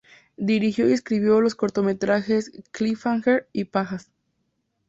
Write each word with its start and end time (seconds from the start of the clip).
Dirigió 0.37 0.89
y 0.89 0.93
escribió 0.93 1.41
los 1.41 1.53
cortometrajes 1.53 2.51
"Cliffhanger" 2.71 3.47
y 3.53 3.65
"Pajas". 3.65 4.09